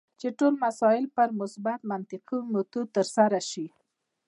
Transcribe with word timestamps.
چې 0.19 0.27
ټول 0.37 0.53
مسایل 0.65 1.05
په 1.15 1.23
مثبت 1.39 1.79
منطقي 1.91 2.39
میتود 2.51 2.87
ترسره 2.95 3.39
شي. 3.49 3.67